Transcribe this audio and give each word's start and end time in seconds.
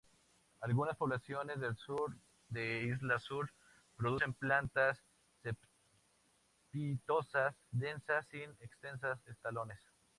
Algunas 0.61 0.97
poblaciones 0.97 1.59
del 1.59 1.75
sur 1.77 2.17
de 2.49 2.81
Isla 2.85 3.19
Sur 3.19 3.51
producen 3.95 4.33
plantas 4.33 4.99
cespitosas 6.71 7.55
densas 7.69 8.25
sin 8.29 8.49
extensas 8.61 9.19
estolones. 9.27 9.79